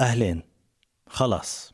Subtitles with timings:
[0.00, 0.42] أهلين.
[1.06, 1.72] خلاص.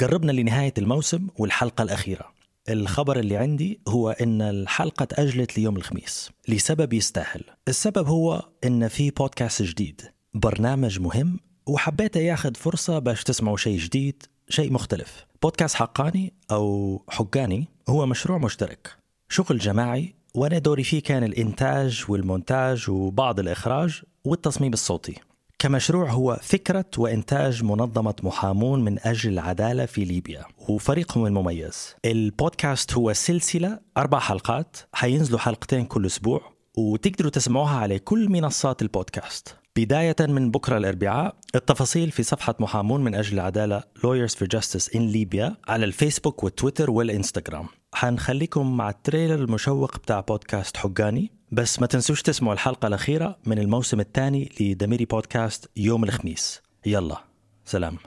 [0.00, 2.32] قربنا لنهاية الموسم والحلقة الأخيرة.
[2.68, 6.30] الخبر اللي عندي هو إن الحلقة تأجلت ليوم الخميس.
[6.48, 7.44] لسبب يستاهل.
[7.68, 10.02] السبب هو إن في بودكاست جديد.
[10.34, 15.26] برنامج مهم وحبيت ياخذ فرصة باش تسمعوا شيء جديد شيء مختلف.
[15.42, 18.96] بودكاست حقاني أو حقاني هو مشروع مشترك.
[19.28, 25.14] شغل جماعي وأنا دوري فيه كان الإنتاج والمونتاج وبعض الإخراج والتصميم الصوتي.
[25.58, 30.44] كمشروع هو فكرة وإنتاج منظمة محامون من أجل العدالة في ليبيا.
[30.68, 31.94] وفريقهم المميز.
[32.04, 34.76] البودكاست هو سلسلة أربع حلقات.
[34.92, 36.40] حينزلوا حلقتين كل أسبوع.
[36.76, 39.56] وتقدروا تسمعوها على كل منصات البودكاست.
[39.76, 41.36] بداية من بكرة الأربعاء.
[41.54, 43.80] التفاصيل في صفحة محامون من أجل العدالة.
[43.80, 45.52] Lawyers for Justice in Libya.
[45.68, 47.66] على الفيسبوك والتويتر والإنستغرام.
[47.94, 53.58] حنخليكم مع ال trailer المشوق بتاع بودكاست حقاني بس ما تنسوش تسمعوا الحلقة الأخيرة من
[53.58, 56.62] الموسم الثاني لدميري بودكاست يوم الخميس.
[56.86, 57.16] يلا
[57.64, 57.98] سلام.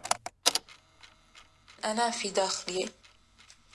[1.86, 2.90] أنا في داخلي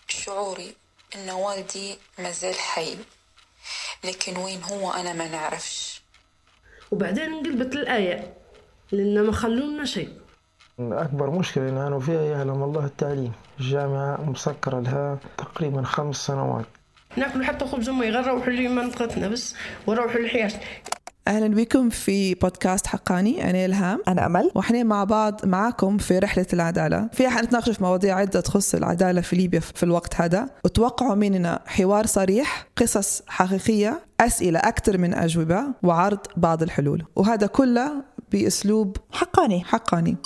[0.08, 0.74] شعوري
[1.14, 2.96] إن والدي مازال حي
[4.04, 6.02] لكن وين هو أنا ما نعرفش.
[6.90, 8.34] وبعدين انقلبت الآية
[8.92, 10.20] لأن ما خلونا شيء.
[10.78, 13.32] أكبر مشكلة أنا فيها يعلم الله التعليم.
[13.60, 16.66] الجامعة مسكرة لها تقريبا خمس سنوات.
[17.16, 19.54] ناكلوا حتى خبز أمي غير نروحوا لمنطقتنا بس
[19.86, 20.50] ونروحوا للحياة.
[21.28, 24.02] أهلا بكم في بودكاست حقاني أنا إلهام.
[24.08, 24.50] أنا أمل.
[24.54, 27.08] وإحنا مع بعض معاكم في رحلة العدالة.
[27.12, 30.50] فيها حنتناقش في مواضيع عدة تخص العدالة في ليبيا في الوقت هذا.
[30.64, 37.04] وتوقعوا مننا حوار صريح قصص حقيقية أسئلة أكثر من أجوبة وعرض بعض الحلول.
[37.16, 39.64] وهذا كله بأسلوب حقاني.
[39.64, 40.16] حقاني.